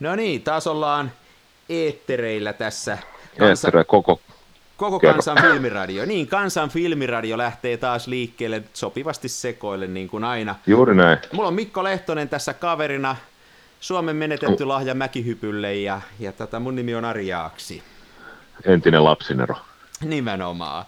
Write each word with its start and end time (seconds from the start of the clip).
No 0.00 0.16
niin, 0.16 0.42
taas 0.42 0.66
ollaan 0.66 1.12
eettereillä 1.68 2.52
tässä. 2.52 2.98
Kansan, 3.38 3.68
Eettere 3.68 3.84
koko 3.84 4.20
Koko 4.76 5.00
Kerro. 5.00 5.12
kansan 5.14 5.38
filmiradio. 5.42 6.04
Niin, 6.04 6.26
kansan 6.26 6.68
filmiradio 6.70 7.38
lähtee 7.38 7.76
taas 7.76 8.06
liikkeelle 8.06 8.62
sopivasti 8.72 9.28
sekoille 9.28 9.86
niin 9.86 10.08
kuin 10.08 10.24
aina. 10.24 10.54
Juuri 10.66 10.94
näin. 10.94 11.18
Mulla 11.32 11.48
on 11.48 11.54
Mikko 11.54 11.84
Lehtonen 11.84 12.28
tässä 12.28 12.54
kaverina. 12.54 13.16
Suomen 13.80 14.16
menetetty 14.16 14.64
lahja 14.64 14.94
mäkihypylle 14.94 15.74
ja, 15.74 16.00
ja 16.20 16.32
tota, 16.32 16.60
mun 16.60 16.74
nimi 16.76 16.94
on 16.94 17.04
Ari 17.04 17.26
Jaaksi. 17.26 17.82
Entinen 18.64 19.04
lapsinero. 19.04 19.56
Nimenomaan. 20.00 20.84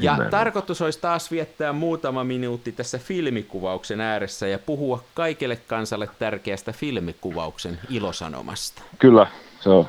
Ja 0.00 0.12
Nimenomaan. 0.12 0.30
tarkoitus 0.30 0.82
olisi 0.82 1.00
taas 1.00 1.30
viettää 1.30 1.72
muutama 1.72 2.24
minuutti 2.24 2.72
tässä 2.72 2.98
filmikuvauksen 2.98 4.00
ääressä 4.00 4.48
ja 4.48 4.58
puhua 4.58 5.04
kaikille 5.14 5.56
kansalle 5.56 6.08
tärkeästä 6.18 6.72
filmikuvauksen 6.72 7.78
ilosanomasta. 7.90 8.82
Kyllä, 8.98 9.26
se 9.60 9.68
on 9.68 9.88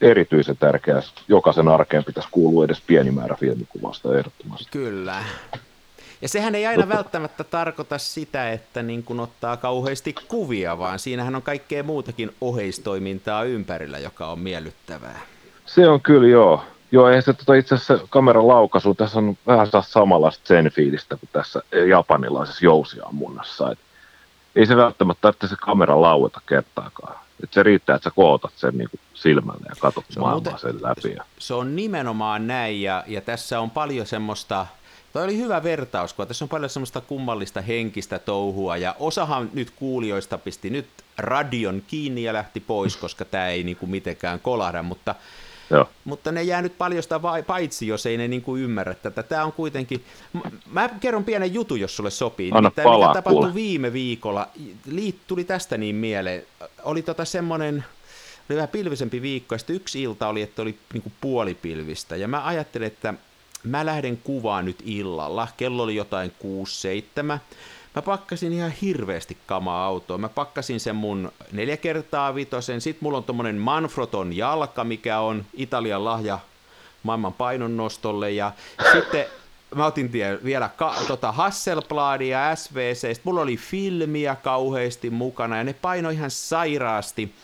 erityisen 0.00 0.56
tärkeää. 0.56 1.02
Jokaisen 1.28 1.68
arkeen 1.68 2.04
pitäisi 2.04 2.28
kuulua 2.32 2.64
edes 2.64 2.82
pieni 2.86 3.10
määrä 3.10 3.36
filmikuvasta 3.40 4.18
ehdottomasti. 4.18 4.68
Kyllä. 4.70 5.24
Ja 6.22 6.28
sehän 6.28 6.54
ei 6.54 6.66
aina 6.66 6.88
välttämättä 6.88 7.44
tarkoita 7.44 7.98
sitä, 7.98 8.52
että 8.52 8.82
niin 8.82 9.02
kun 9.02 9.20
ottaa 9.20 9.56
kauheasti 9.56 10.14
kuvia, 10.28 10.78
vaan 10.78 10.98
siinähän 10.98 11.34
on 11.34 11.42
kaikkea 11.42 11.82
muutakin 11.82 12.30
oheistoimintaa 12.40 13.44
ympärillä, 13.44 13.98
joka 13.98 14.26
on 14.26 14.38
miellyttävää. 14.38 15.20
Se 15.66 15.88
on 15.88 16.00
kyllä 16.00 16.28
joo. 16.28 16.64
Joo, 16.92 17.08
ei 17.08 17.22
se 17.22 17.32
tota, 17.32 17.54
itse 17.54 17.74
asiassa 17.74 18.06
kameran 18.10 18.48
laukaisu, 18.48 18.94
tässä 18.94 19.18
on 19.18 19.36
vähän 19.46 19.66
samanlaista 19.80 20.46
sen 20.46 20.70
fiilistä 20.70 21.16
kuin 21.16 21.30
tässä 21.32 21.62
japanilaisessa 21.88 22.64
jousiammunnassa. 22.64 23.70
Et 23.70 23.78
ei 24.56 24.66
se 24.66 24.76
välttämättä 24.76 25.20
tarvitse 25.20 25.48
se 25.48 25.56
kamera 25.60 26.00
laueta 26.00 26.40
kertaakaan. 26.48 27.18
Et 27.42 27.52
se 27.52 27.62
riittää, 27.62 27.96
että 27.96 28.10
sä 28.10 28.14
kootat 28.16 28.52
sen 28.56 28.78
niin 28.78 28.88
silmälle 29.14 29.66
ja 29.68 29.74
katsot 29.80 30.04
maailmaa 30.18 30.58
sen 30.58 30.82
läpi. 30.82 31.16
Se 31.38 31.54
on 31.54 31.76
nimenomaan 31.76 32.46
näin, 32.46 32.82
ja, 32.82 33.04
ja 33.06 33.20
tässä 33.20 33.60
on 33.60 33.70
paljon 33.70 34.06
semmoista, 34.06 34.66
Toi 35.12 35.24
oli 35.24 35.36
hyvä 35.36 35.62
vertaus, 35.62 36.14
kun 36.14 36.26
tässä 36.26 36.44
on 36.44 36.48
paljon 36.48 36.70
semmoista 36.70 37.00
kummallista 37.00 37.60
henkistä 37.60 38.18
touhua, 38.18 38.76
ja 38.76 38.96
osahan 38.98 39.50
nyt 39.52 39.70
kuulijoista 39.70 40.38
pisti 40.38 40.70
nyt 40.70 40.86
radion 41.18 41.82
kiinni 41.86 42.22
ja 42.22 42.32
lähti 42.32 42.60
pois, 42.60 42.96
koska 42.96 43.24
tämä 43.24 43.48
ei 43.48 43.62
niinku 43.62 43.86
mitenkään 43.86 44.40
kolahda, 44.40 44.82
mutta 44.82 45.14
Joo. 45.72 45.88
Mutta 46.04 46.32
ne 46.32 46.42
jää 46.42 46.62
nyt 46.62 46.78
paljosta 46.78 47.22
vai, 47.22 47.42
paitsi, 47.42 47.86
jos 47.86 48.06
ei 48.06 48.16
ne 48.16 48.28
niin 48.28 48.42
kuin 48.42 48.62
ymmärrä 48.62 48.94
tätä. 48.94 49.22
Tämä 49.22 49.44
on 49.44 49.52
kuitenkin... 49.52 50.04
Mä 50.70 50.88
kerron 51.00 51.24
pienen 51.24 51.54
jutun, 51.54 51.80
jos 51.80 51.96
sulle 51.96 52.10
sopii. 52.10 52.50
Anna 52.50 52.60
Nimittäin, 52.60 52.84
palaa, 52.84 53.08
mikä 53.08 53.18
tapahtui 53.18 53.40
kuule. 53.40 53.54
viime 53.54 53.92
viikolla. 53.92 54.48
Liit, 54.86 55.18
tuli 55.26 55.44
tästä 55.44 55.78
niin 55.78 55.96
mieleen. 55.96 56.42
Oli 56.84 57.02
tota 57.02 57.24
semmoinen... 57.24 57.84
Oli 58.50 58.56
vähän 58.56 58.68
pilvisempi 58.68 59.22
viikko, 59.22 59.54
ja 59.54 59.58
sitten 59.58 59.76
yksi 59.76 60.02
ilta 60.02 60.28
oli, 60.28 60.42
että 60.42 60.62
oli 60.62 60.78
niin 60.92 61.02
kuin 61.02 61.12
puolipilvistä. 61.20 62.16
Ja 62.16 62.28
mä 62.28 62.46
ajattelin, 62.46 62.86
että 62.86 63.14
mä 63.64 63.86
lähden 63.86 64.16
kuvaan 64.16 64.64
nyt 64.64 64.82
illalla. 64.84 65.48
Kello 65.56 65.82
oli 65.82 65.94
jotain 65.94 66.32
6-7. 67.34 67.38
Mä 67.94 68.02
pakkasin 68.02 68.52
ihan 68.52 68.70
hirveästi 68.70 69.36
kamaa 69.46 69.86
autoon. 69.86 70.20
Mä 70.20 70.28
pakkasin 70.28 70.80
sen 70.80 70.96
mun 70.96 71.32
neljä 71.52 71.76
kertaa 71.76 72.34
vitosen. 72.34 72.80
Sitten 72.80 73.04
mulla 73.04 73.18
on 73.18 73.24
tommonen 73.24 73.56
Manfroton 73.56 74.36
jalka, 74.36 74.84
mikä 74.84 75.18
on 75.18 75.44
Italian 75.54 76.04
lahja 76.04 76.38
maailman 77.02 77.32
painonnostolle. 77.32 78.30
Ja 78.30 78.52
sitten 78.92 79.26
mä 79.74 79.86
otin 79.86 80.08
tie, 80.08 80.38
vielä 80.44 80.70
ka, 80.76 80.94
tota 81.06 81.32
Hasselbladia, 81.32 82.56
SVC, 82.56 83.20
mulla 83.24 83.40
oli 83.40 83.56
filmiä 83.56 84.36
kauheasti 84.42 85.10
mukana 85.10 85.56
ja 85.56 85.64
ne 85.64 85.72
painoi 85.72 86.14
ihan 86.14 86.30
sairaasti. 86.30 87.34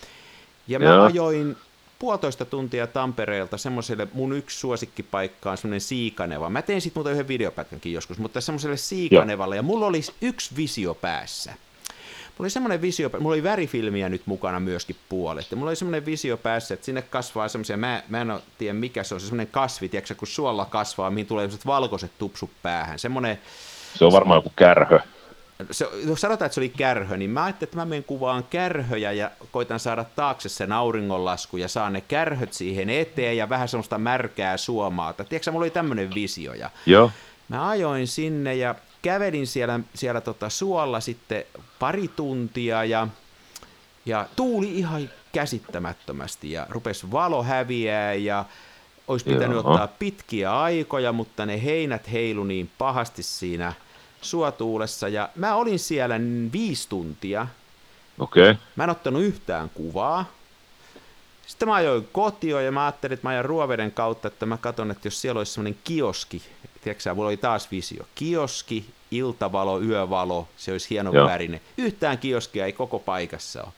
Ja 0.68 0.78
mä 0.78 0.84
Joo. 0.84 1.04
ajoin 1.04 1.56
puolitoista 1.98 2.44
tuntia 2.44 2.86
Tampereelta 2.86 3.58
semmoiselle, 3.58 4.08
mun 4.12 4.32
yksi 4.32 4.58
suosikkipaikka 4.58 5.50
on 5.50 5.58
semmoinen 5.58 5.80
Siikaneva. 5.80 6.50
Mä 6.50 6.62
tein 6.62 6.80
sitten 6.80 7.00
muuten 7.00 7.12
yhden 7.12 7.28
videopätkänkin 7.28 7.92
joskus, 7.92 8.18
mutta 8.18 8.40
semmoiselle 8.40 8.76
Siikanevalle, 8.76 9.56
ja 9.56 9.62
mulla 9.62 9.86
oli 9.86 10.00
yksi 10.20 10.56
visio 10.56 10.94
päässä. 10.94 11.50
Mulla 11.50 12.46
oli 12.46 12.50
semmoinen 12.50 12.82
visio, 12.82 13.10
mulla 13.20 13.34
oli 13.34 13.42
värifilmiä 13.42 14.08
nyt 14.08 14.22
mukana 14.26 14.60
myöskin 14.60 14.96
puolet, 15.08 15.50
ja 15.50 15.56
mulla 15.56 15.70
oli 15.70 15.76
semmoinen 15.76 16.06
visio 16.06 16.36
päässä, 16.36 16.74
että 16.74 16.86
sinne 16.86 17.02
kasvaa 17.02 17.48
semmoisia, 17.48 17.76
mä, 17.76 18.02
mä 18.08 18.20
en 18.20 18.40
tiedä 18.58 18.74
mikä 18.74 19.04
se 19.04 19.14
on, 19.14 19.20
se 19.20 19.26
semmoinen 19.26 19.52
kasvi, 19.52 19.88
tiedätkö, 19.88 20.14
kun 20.14 20.28
suolla 20.28 20.64
kasvaa, 20.64 21.10
mihin 21.10 21.26
tulee 21.26 21.44
semmoiset 21.44 21.66
valkoiset 21.66 22.10
tupsut 22.18 22.50
päähän, 22.62 22.98
semmoinen... 22.98 23.38
Se 23.94 24.04
on 24.04 24.12
varmaan 24.12 24.38
joku 24.38 24.52
kärhö 24.56 24.98
se, 25.70 25.88
jos 26.06 26.20
sanotaan, 26.20 26.46
että 26.46 26.54
se 26.54 26.60
oli 26.60 26.68
kärhö, 26.68 27.16
niin 27.16 27.30
mä 27.30 27.44
ajattelin, 27.44 27.68
että 27.68 27.76
mä 27.76 27.84
menen 27.84 28.04
kuvaan 28.04 28.44
kärhöjä 28.44 29.12
ja 29.12 29.30
koitan 29.50 29.80
saada 29.80 30.04
taakse 30.04 30.48
sen 30.48 30.72
auringonlasku 30.72 31.56
ja 31.56 31.68
saan 31.68 31.92
ne 31.92 32.00
kärhöt 32.00 32.52
siihen 32.52 32.90
eteen 32.90 33.36
ja 33.36 33.48
vähän 33.48 33.68
semmoista 33.68 33.98
märkää 33.98 34.56
suomaata. 34.56 35.24
Tiedätkö, 35.24 35.50
mulla 35.52 35.64
oli 35.64 35.70
tämmöinen 35.70 36.14
visio. 36.14 36.54
Ja 36.54 36.70
Joo. 36.86 37.10
Mä 37.48 37.68
ajoin 37.68 38.06
sinne 38.06 38.54
ja 38.54 38.74
kävelin 39.02 39.46
siellä, 39.46 39.80
siellä 39.94 40.20
tota 40.20 40.48
suolla 40.48 41.00
sitten 41.00 41.44
pari 41.78 42.08
tuntia 42.08 42.84
ja, 42.84 43.08
ja 44.06 44.26
tuuli 44.36 44.78
ihan 44.78 45.10
käsittämättömästi 45.32 46.52
ja 46.52 46.66
rupesi 46.70 47.10
valo 47.10 47.42
häviää 47.42 48.14
ja 48.14 48.44
olisi 49.08 49.24
pitänyt 49.24 49.50
Joo. 49.50 49.58
ottaa 49.58 49.86
pitkiä 49.86 50.60
aikoja, 50.60 51.12
mutta 51.12 51.46
ne 51.46 51.64
heinät 51.64 52.12
heilu 52.12 52.44
niin 52.44 52.70
pahasti 52.78 53.22
siinä– 53.22 53.72
suotuulessa 54.20 55.08
ja 55.08 55.28
mä 55.34 55.54
olin 55.54 55.78
siellä 55.78 56.14
viisi 56.52 56.88
tuntia. 56.88 57.46
Okei. 58.18 58.50
Okay. 58.50 58.62
Mä 58.76 58.84
en 58.84 58.90
ottanut 58.90 59.22
yhtään 59.22 59.70
kuvaa. 59.70 60.24
Sitten 61.46 61.68
mä 61.68 61.74
ajoin 61.74 62.08
kotioon 62.12 62.64
ja 62.64 62.72
mä 62.72 62.84
ajattelin, 62.84 63.14
että 63.14 63.26
mä 63.26 63.30
ajan 63.30 63.44
Ruoveden 63.44 63.92
kautta, 63.92 64.28
että 64.28 64.46
mä 64.46 64.56
katson, 64.56 64.90
että 64.90 65.06
jos 65.06 65.20
siellä 65.20 65.38
olisi 65.38 65.52
semmoinen 65.52 65.78
kioski, 65.84 66.42
tiedätkö 66.80 67.14
mulla 67.14 67.28
oli 67.28 67.36
taas 67.36 67.70
visio, 67.70 68.04
kioski, 68.14 68.90
iltavalo, 69.10 69.80
yövalo, 69.80 70.48
se 70.56 70.72
olisi 70.72 70.90
hieno 70.90 71.12
Joo. 71.12 71.26
värinen. 71.26 71.60
Yhtään 71.78 72.18
kioskia 72.18 72.66
ei 72.66 72.72
koko 72.72 72.98
paikassa 72.98 73.62
ole. 73.62 73.72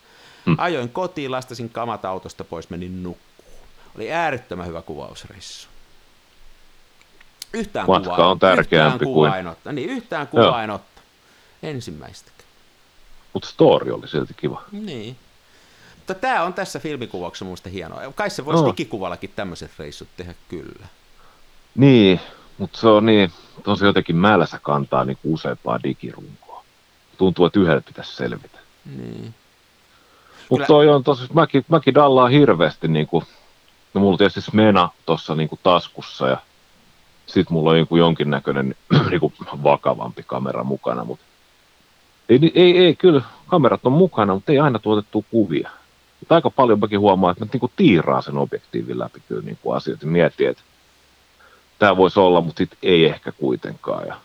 Hmm. 0.47 0.57
Ajoin 0.59 0.89
kotiin, 0.89 1.31
lastasin 1.31 1.71
kamat 1.71 2.05
autosta 2.05 2.45
pois, 2.45 2.71
menin 2.71 3.03
nukkuun. 3.03 3.59
Oli 3.97 4.13
äärettömän 4.13 4.67
hyvä 4.67 4.83
kuvausreissu. 4.83 5.69
Yhtään 7.53 7.87
Matka 7.87 8.11
kuvaa, 8.11 8.31
on 8.31 8.39
tärkeämpi 8.39 9.05
yhtään 9.05 9.15
kuin... 9.15 9.47
Otta. 9.47 9.73
Niin, 9.73 9.91
yhtään 9.91 10.27
kuvaa 10.27 10.63
en 10.63 10.71
otta. 10.71 11.01
Ensimmäistäkään. 11.63 12.51
Mutta 13.33 13.49
story 13.49 13.93
oli 13.93 14.09
silti 14.09 14.35
kiva. 14.35 14.63
Niin. 14.73 15.17
Mutta 15.97 16.15
tämä 16.15 16.43
on 16.43 16.55
tässä 16.55 16.79
filmikuvauksessa 16.79 17.45
minusta 17.45 17.69
hienoa. 17.69 18.13
Kai 18.15 18.31
se 18.31 18.45
voisi 18.45 18.63
no. 18.63 18.69
digikuvallakin 18.69 19.33
tämmöiset 19.37 19.71
reissut 19.79 20.09
tehdä 20.17 20.35
kyllä. 20.49 20.87
Niin, 21.75 22.21
mutta 22.59 22.79
se 22.79 22.89
on 22.89 23.07
niin, 23.07 23.33
tosi 23.65 23.85
jotenkin 23.85 24.17
määlässä 24.17 24.59
kantaa 24.63 25.05
niin 25.05 25.19
useampaa 25.25 25.83
digirunkoa. 25.83 26.65
Tuntuu, 27.19 27.47
että 27.47 27.61
yhdellä 27.61 27.81
pitäisi 27.81 28.17
selvitä. 28.17 28.59
Niin. 28.97 29.35
Mutta 30.51 30.67
toi 30.67 30.89
on 30.89 31.05
tosi, 31.05 31.23
mäkin, 31.33 31.65
mäkin 31.69 31.95
dallaan 31.95 32.31
hirveästi, 32.31 32.89
niin 32.89 33.07
kuin, 33.07 33.25
no 33.95 34.01
mulla 34.01 34.19
tietysti 34.19 34.41
Smena 34.41 34.89
tuossa 35.07 35.35
niin 35.35 35.51
taskussa 35.63 36.29
ja 36.29 36.37
sitten 37.33 37.55
mulla 37.55 37.71
on 37.71 37.79
joku 37.79 37.97
jonkinnäköinen 37.97 38.75
niin 39.11 39.21
kuin 39.21 39.33
vakavampi 39.63 40.23
kamera 40.27 40.65
mukana, 40.65 41.05
mutta 41.05 41.25
ei, 42.29 42.53
ei, 42.55 42.79
ei, 42.79 42.95
kyllä 42.95 43.23
kamerat 43.47 43.81
on 43.85 43.93
mukana, 43.93 44.35
mutta 44.35 44.53
ei 44.53 44.59
aina 44.59 44.79
tuotettu 44.79 45.25
kuvia. 45.31 45.71
Mutta 46.21 46.35
aika 46.35 46.51
paljon 46.51 46.81
mäkin 46.81 47.01
huomaan, 47.01 47.33
että 47.33 47.45
mä 47.45 47.49
niin 47.53 47.61
kuin 47.61 47.73
tiiraan 47.77 48.23
sen 48.23 48.39
objektiivin 48.39 48.99
läpi 48.99 49.23
kyllä 49.29 49.43
niin 49.43 49.59
kuin 49.63 49.77
asiat 49.77 50.03
ja 50.03 50.09
mietin, 50.09 50.49
että 50.49 50.63
tämä 51.79 51.97
voisi 51.97 52.21
olla, 52.21 52.41
mutta 52.41 52.59
sitten 52.59 52.79
ei 52.83 53.07
ehkä 53.07 53.33
kuitenkaan. 53.33 54.07
Ja 54.07 54.17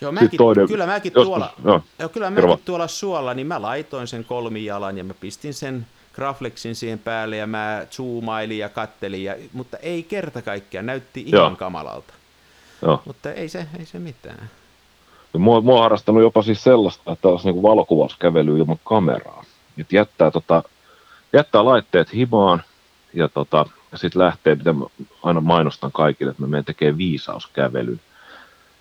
Joo, 0.00 0.12
mäkin, 0.12 0.38
toinen, 0.38 0.68
kyllä 0.68 0.86
mäkin, 0.86 1.12
joskus, 1.14 1.26
tuolla, 1.26 1.52
no, 1.62 1.82
joo, 1.98 2.08
kyllä 2.08 2.30
mäkin 2.30 2.58
tuolla 2.64 2.88
suolla, 2.88 3.34
niin 3.34 3.46
mä 3.46 3.62
laitoin 3.62 4.06
sen 4.06 4.24
kolmijalan 4.24 4.98
ja 4.98 5.04
mä 5.04 5.14
pistin 5.14 5.54
sen 5.54 5.86
Graflexin 6.12 6.74
siihen 6.74 6.98
päälle 6.98 7.36
ja 7.36 7.46
mä 7.46 7.86
zoomailin 7.90 8.58
ja 8.58 8.68
kattelin, 8.68 9.24
ja, 9.24 9.34
mutta 9.52 9.76
ei 9.76 10.02
kerta 10.02 10.42
kaikkiaan, 10.42 10.86
näytti 10.86 11.20
ihan 11.20 11.32
Joo. 11.32 11.56
kamalalta. 11.56 12.14
Joo. 12.82 13.02
Mutta 13.04 13.32
ei 13.32 13.48
se, 13.48 13.66
ei 13.78 13.86
se 13.86 13.98
mitään. 13.98 14.50
Mua, 15.38 15.60
mua 15.60 15.74
on 15.74 15.82
harrastanut 15.82 16.22
jopa 16.22 16.42
siis 16.42 16.64
sellaista, 16.64 17.12
että 17.12 17.28
olisi 17.28 17.50
niin 17.50 17.62
valokuvauskävely 17.62 18.58
ilman 18.58 18.80
kameraa. 18.84 19.44
Et 19.78 19.92
jättää, 19.92 20.30
tota, 20.30 20.62
jättää 21.32 21.64
laitteet 21.64 22.12
himaan 22.14 22.62
ja 23.14 23.28
tota, 23.28 23.66
sitten 23.94 24.22
lähtee, 24.22 24.54
mitä 24.54 24.72
mä 24.72 24.84
aina 25.22 25.40
mainostan 25.40 25.92
kaikille, 25.92 26.30
että 26.30 26.42
mä 26.42 26.48
menen 26.48 26.64
tekemään 26.64 26.98
viisauskävelyn. 26.98 28.00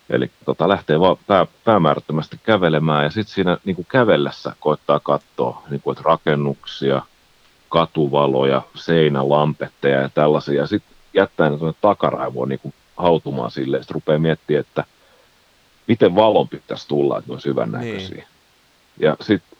Eli 0.10 0.31
tota, 0.45 0.69
lähtee 0.69 1.00
vaan 1.00 1.18
pää, 1.27 1.48
päämäärättömästi 1.63 2.39
kävelemään 2.44 3.04
ja 3.04 3.10
sitten 3.10 3.36
siinä 3.36 3.57
niin 3.66 3.75
kuin 3.75 3.88
kävellessä 3.89 4.56
koittaa 4.60 5.00
katsoa 5.00 5.63
niin 5.69 5.81
kuin, 5.81 5.94
että 5.98 6.04
rakennuksia, 6.06 7.01
katuvaloja, 7.71 8.62
seinälampetteja 8.75 10.01
ja 10.01 10.09
tällaisia, 10.09 10.62
ja 10.62 10.68
sitten 10.68 10.95
jättää 11.13 11.50
ne 11.50 11.57
tuonne 11.57 11.77
takaraivoon 11.81 12.50
niin 12.50 12.59
kuin 12.59 12.73
hautumaan 12.97 13.51
silleen, 13.51 13.83
sitten 13.83 13.95
rupeaa 13.95 14.19
miettimään, 14.19 14.62
että 14.62 14.83
miten 15.88 16.15
valon 16.15 16.47
pitäisi 16.47 16.88
tulla, 16.88 17.18
että 17.18 17.29
ne 17.29 17.33
olisi 17.33 17.50
hyvännäköisiä. 17.50 18.15
Niin. 18.15 18.27
Ja 19.00 19.18
sitten 19.21 19.57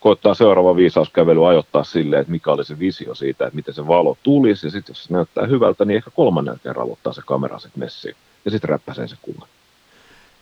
koittaa 0.00 0.34
seuraava 0.34 0.76
viisauskävely 0.76 1.48
ajoittaa 1.48 1.84
silleen, 1.84 2.20
että 2.20 2.32
mikä 2.32 2.52
oli 2.52 2.64
se 2.64 2.78
visio 2.78 3.14
siitä, 3.14 3.46
että 3.46 3.56
miten 3.56 3.74
se 3.74 3.86
valo 3.86 4.16
tulisi, 4.22 4.66
ja 4.66 4.70
sitten 4.70 4.92
jos 4.92 5.04
se 5.04 5.12
näyttää 5.12 5.46
hyvältä, 5.46 5.84
niin 5.84 5.96
ehkä 5.96 6.10
kolmannen 6.10 6.60
kerran 6.62 6.92
ottaa 6.92 7.12
se 7.12 7.22
kamera 7.26 7.58
sitten 7.58 7.80
messiin, 7.80 8.16
ja 8.44 8.50
sitten 8.50 8.68
räppäsee 8.68 9.08
se 9.08 9.16
kuva. 9.22 9.46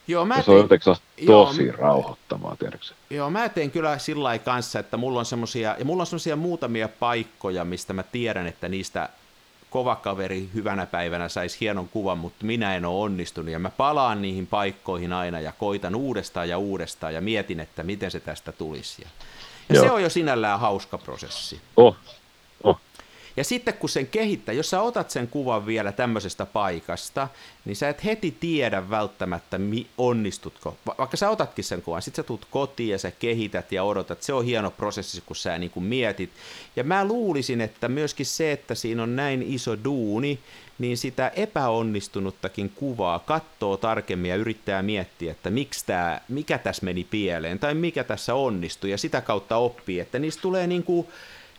Joo, 0.08 0.24
mä 0.24 0.42
se 0.42 0.50
on 0.50 0.56
jotenkin 0.56 0.94
tosi 1.26 1.66
joo, 1.66 1.76
rauhoittavaa, 1.76 2.56
tiedätkö 2.56 2.86
Joo, 3.10 3.30
mä 3.30 3.48
teen 3.48 3.70
kyllä 3.70 3.98
sillä 3.98 4.38
kanssa, 4.38 4.78
että 4.78 4.96
mulla 4.96 5.18
on 5.18 5.26
semmosia, 5.26 5.76
ja 5.78 5.84
mulla 5.84 6.02
on 6.02 6.06
semmosia 6.06 6.36
muutamia 6.36 6.88
paikkoja, 6.88 7.64
mistä 7.64 7.92
mä 7.92 8.02
tiedän, 8.02 8.46
että 8.46 8.68
niistä 8.68 9.08
kova 9.70 9.96
kaveri 9.96 10.48
hyvänä 10.54 10.86
päivänä 10.86 11.28
saisi 11.28 11.60
hienon 11.60 11.88
kuvan, 11.88 12.18
mutta 12.18 12.44
minä 12.44 12.76
en 12.76 12.84
ole 12.84 13.04
onnistunut. 13.04 13.52
Ja 13.52 13.58
mä 13.58 13.70
palaan 13.70 14.22
niihin 14.22 14.46
paikkoihin 14.46 15.12
aina 15.12 15.40
ja 15.40 15.52
koitan 15.52 15.94
uudestaan 15.94 16.48
ja 16.48 16.58
uudestaan 16.58 17.14
ja 17.14 17.20
mietin, 17.20 17.60
että 17.60 17.82
miten 17.82 18.10
se 18.10 18.20
tästä 18.20 18.52
tulisi. 18.52 19.02
Ja, 19.02 19.08
ja 19.74 19.80
se 19.80 19.90
on 19.90 20.02
jo 20.02 20.10
sinällään 20.10 20.60
hauska 20.60 20.98
prosessi. 20.98 21.60
Oh. 21.76 21.96
Ja 23.38 23.44
sitten 23.44 23.74
kun 23.74 23.88
sen 23.88 24.06
kehittää, 24.06 24.52
jos 24.52 24.70
sä 24.70 24.80
otat 24.80 25.10
sen 25.10 25.28
kuvan 25.28 25.66
vielä 25.66 25.92
tämmöisestä 25.92 26.46
paikasta, 26.46 27.28
niin 27.64 27.76
sä 27.76 27.88
et 27.88 28.04
heti 28.04 28.36
tiedä 28.40 28.90
välttämättä 28.90 29.60
onnistutko. 29.98 30.76
Va- 30.86 30.94
vaikka 30.98 31.16
sä 31.16 31.30
otatkin 31.30 31.64
sen 31.64 31.82
kuvan, 31.82 32.02
sit 32.02 32.14
sä 32.14 32.22
tuut 32.22 32.46
kotiin 32.50 32.88
ja 32.88 32.98
sä 32.98 33.10
kehität 33.10 33.72
ja 33.72 33.84
odotat. 33.84 34.22
Se 34.22 34.32
on 34.32 34.44
hieno 34.44 34.70
prosessi, 34.70 35.22
kun 35.26 35.36
sä 35.36 35.58
niin 35.58 35.70
kuin 35.70 35.84
mietit. 35.84 36.30
Ja 36.76 36.84
mä 36.84 37.04
luulisin, 37.04 37.60
että 37.60 37.88
myöskin 37.88 38.26
se, 38.26 38.52
että 38.52 38.74
siinä 38.74 39.02
on 39.02 39.16
näin 39.16 39.42
iso 39.42 39.76
duuni, 39.84 40.38
niin 40.78 40.96
sitä 40.96 41.28
epäonnistunuttakin 41.28 42.70
kuvaa 42.74 43.18
katsoo 43.18 43.76
tarkemmin 43.76 44.28
ja 44.28 44.36
yrittää 44.36 44.82
miettiä, 44.82 45.32
että 45.32 45.50
miksi 45.50 45.86
tää, 45.86 46.20
mikä 46.28 46.58
tässä 46.58 46.84
meni 46.84 47.04
pieleen 47.04 47.58
tai 47.58 47.74
mikä 47.74 48.04
tässä 48.04 48.34
onnistui 48.34 48.90
ja 48.90 48.98
sitä 48.98 49.20
kautta 49.20 49.56
oppii, 49.56 50.00
että 50.00 50.18
niistä 50.18 50.42
tulee 50.42 50.66
niin 50.66 50.82
kuin 50.82 51.06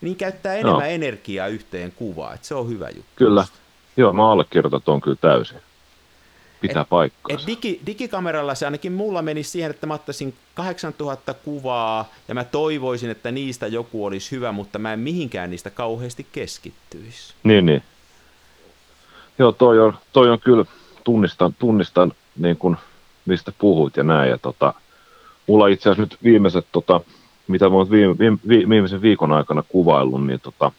niin 0.02 0.16
käyttää 0.16 0.56
enemmän 0.56 0.80
no. 0.80 0.86
energiaa 0.86 1.48
yhteen 1.48 1.92
kuvaan, 1.92 2.36
että 2.36 2.48
se 2.48 2.56
on 2.56 2.70
hyvä 2.70 2.90
juttu. 2.90 3.12
Kyllä, 3.16 3.46
joo, 3.98 4.14
mä 4.14 4.32
allekirjoitan 4.32 4.82
tuon 4.82 5.02
kyllä 5.02 5.18
täysin. 5.22 5.58
Pitää 6.62 6.82
et, 6.82 6.90
paikkaa. 6.90 7.38
digi, 7.48 7.82
digikameralla 7.86 8.56
se 8.56 8.66
ainakin 8.66 8.92
mulla 8.92 9.22
meni 9.22 9.44
siihen, 9.44 9.72
että 9.72 9.88
mä 9.88 9.94
ottaisin 9.94 10.34
8000 10.54 11.34
kuvaa 11.34 12.10
ja 12.28 12.36
mä 12.36 12.44
toivoisin, 12.44 13.10
että 13.10 13.32
niistä 13.32 13.68
joku 13.68 14.06
olisi 14.06 14.32
hyvä, 14.32 14.52
mutta 14.52 14.80
mä 14.80 14.94
en 14.94 15.00
mihinkään 15.00 15.50
niistä 15.50 15.70
kauheasti 15.70 16.28
keskittyisi. 16.32 17.34
Niin, 17.44 17.66
niin. 17.66 17.84
Joo, 19.40 19.52
toi 19.52 19.80
on, 19.80 19.98
toi 20.14 20.30
on 20.30 20.40
kyllä, 20.40 20.66
tunnistan, 21.04 21.56
tunnistan 21.60 22.14
niin 22.38 22.58
kuin, 22.58 22.78
mistä 23.26 23.52
puhuit 23.58 23.98
ja 23.98 24.04
näin. 24.04 24.30
Ja 24.30 24.38
tota, 24.38 24.74
mulla 25.48 25.68
itse 25.68 25.90
asiassa 25.90 26.02
nyt 26.02 26.24
viimeiset 26.24 26.66
tota, 26.72 27.02
mitä 27.50 27.70
mä 27.70 27.76
oon 27.76 27.92
viime, 27.92 28.16
viime, 28.20 28.38
viimeisen 28.48 29.02
viikon 29.02 29.32
aikana 29.32 29.64
kuvaillut, 29.70 30.28
niin 30.28 30.40
tota, 30.40 30.72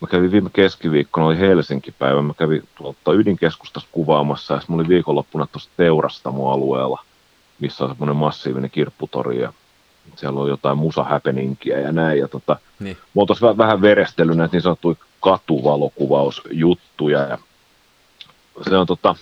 mä 0.00 0.08
kävin 0.08 0.32
viime 0.32 0.50
keskiviikkona, 0.52 1.26
oli 1.26 1.38
Helsinki-päivä, 1.38 2.22
mä 2.22 2.34
kävin 2.34 2.68
tuolta 2.74 3.12
ydinkeskustasta 3.12 3.88
kuvaamassa, 3.92 4.54
ja 4.54 4.60
mulla 4.68 4.80
oli 4.80 4.88
viikonloppuna 4.88 5.46
tuossa 5.52 5.70
Teurastamo-alueella, 5.76 7.04
missä 7.60 7.84
on 7.84 7.90
semmoinen 7.90 8.16
massiivinen 8.16 8.70
kirpputori, 8.70 9.40
ja 9.40 9.52
siellä 10.16 10.40
on 10.40 10.48
jotain 10.48 10.78
musahäpeninkiä 10.78 11.78
ja 11.78 11.92
näin, 11.92 12.18
ja 12.18 12.28
tota, 12.28 12.56
niin. 12.80 12.96
mä 13.14 13.22
oon 13.22 13.58
vähän 13.58 13.82
verestellyt 13.82 14.36
näitä 14.36 14.52
niin 14.52 14.62
sanottuja 14.62 14.96
katuvalokuvausjuttuja, 15.20 17.20
ja 17.20 17.38
se 18.68 18.76
on 18.76 18.86
tota, 18.86 19.14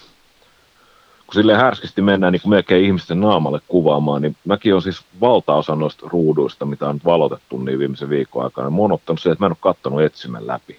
kun 1.28 1.34
sille 1.34 1.54
härskisti 1.54 2.02
mennään 2.02 2.32
niin 2.32 2.42
kuin 2.42 2.50
melkein 2.50 2.84
ihmisten 2.84 3.20
naamalle 3.20 3.60
kuvaamaan, 3.68 4.22
niin 4.22 4.36
mäkin 4.44 4.74
on 4.74 4.82
siis 4.82 5.02
valtaosa 5.20 5.74
noista 5.74 6.06
ruuduista, 6.08 6.64
mitä 6.64 6.88
on 6.88 6.96
nyt 6.96 7.04
valotettu 7.04 7.58
niin 7.58 7.78
viimeisen 7.78 8.10
viikon 8.10 8.44
aikana, 8.44 8.70
mä 8.70 8.76
oon 8.76 8.92
ottanut 8.92 9.20
se, 9.20 9.30
että 9.30 9.42
mä 9.42 9.46
en 9.46 9.52
ole 9.52 9.56
kattonut 9.60 10.02
etsimän 10.02 10.46
läpi. 10.46 10.78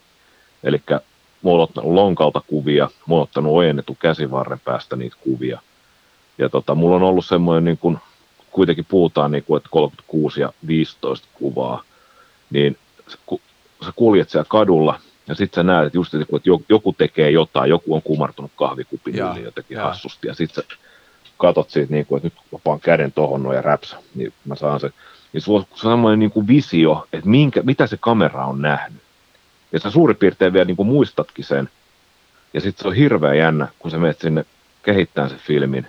Eli 0.63 0.81
mä 0.89 0.99
oon 1.43 1.59
ottanut 1.59 1.93
lonkalta 1.93 2.41
kuvia, 2.47 2.89
mä 3.07 3.15
oon 3.15 3.23
ottanut 3.23 3.53
ojennetun 3.53 3.97
käsivarren 3.99 4.59
päästä 4.59 4.95
niitä 4.95 5.15
kuvia. 5.23 5.59
Ja 6.37 6.49
tota, 6.49 6.75
mulla 6.75 6.95
on 6.95 7.03
ollut 7.03 7.25
semmoinen, 7.25 7.65
niin 7.65 7.77
kuin, 7.77 7.97
kuitenkin 8.51 8.85
puhutaan, 8.89 9.31
niin 9.31 9.43
kuin, 9.43 9.57
että 9.57 9.69
36 9.71 10.41
ja 10.41 10.53
15 10.67 11.27
kuvaa, 11.33 11.83
niin 12.49 12.77
kun 13.25 13.39
sä 13.85 13.91
kuljet 13.95 14.29
siellä 14.29 14.45
kadulla, 14.49 14.99
ja 15.29 15.35
sitten 15.35 15.55
sä 15.55 15.63
näet, 15.63 15.85
että 15.85 15.97
just 15.97 16.13
että 16.13 16.49
joku 16.69 16.93
tekee 16.93 17.31
jotain, 17.31 17.69
joku 17.69 17.95
on 17.95 18.01
kumartunut 18.01 18.51
kahvikupin 18.55 19.15
yli 19.15 19.43
jotenkin 19.43 19.75
ja. 19.75 19.83
hassusti, 19.83 20.27
ja 20.27 20.33
sitten 20.33 20.63
sä 20.63 20.77
katot 21.37 21.69
siitä, 21.69 21.93
niin 21.93 22.05
kuin, 22.05 22.17
että 22.17 22.25
nyt 22.25 22.51
mä 22.51 22.59
paan 22.63 22.79
käden 22.79 23.11
tohon 23.11 23.43
noin 23.43 23.55
ja 23.55 23.61
räpsä, 23.61 23.97
niin 24.15 24.33
mä 24.45 24.55
saan 24.55 24.79
sen. 24.79 24.93
Niin 25.33 25.41
sulla 25.41 25.59
on 25.59 25.77
semmoinen 25.77 26.19
niin 26.19 26.31
kuin 26.31 26.47
visio, 26.47 27.07
että 27.13 27.29
minkä, 27.29 27.61
mitä 27.61 27.87
se 27.87 27.97
kamera 27.99 28.45
on 28.45 28.61
nähnyt. 28.61 29.01
Ja 29.71 29.79
sä 29.79 29.91
suurin 29.91 30.17
piirtein 30.17 30.53
vielä 30.53 30.65
niin 30.65 30.77
kuin 30.77 30.87
muistatkin 30.87 31.45
sen. 31.45 31.69
Ja 32.53 32.61
sitten 32.61 32.81
se 32.81 32.87
on 32.87 32.95
hirveän 32.95 33.37
jännä, 33.37 33.67
kun 33.79 33.91
sä 33.91 33.97
menet 33.97 34.19
sinne 34.19 34.45
kehittämään 34.83 35.29
sen 35.29 35.39
filmin. 35.39 35.87